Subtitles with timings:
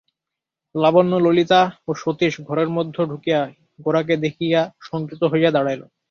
[0.75, 3.51] লাবণ্য ললিতা ও সতীশ ঘরের মধ্যে ঢুকিয়াই
[3.79, 5.81] গোরাকে দেখিয়া সংযত হইয়া দাঁড়াইল।